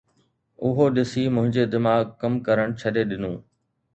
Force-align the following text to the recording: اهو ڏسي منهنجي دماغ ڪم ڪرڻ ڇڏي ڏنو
اهو 0.67 0.85
ڏسي 0.95 1.25
منهنجي 1.35 1.65
دماغ 1.73 2.01
ڪم 2.23 2.33
ڪرڻ 2.47 2.67
ڇڏي 2.79 3.03
ڏنو 3.11 3.33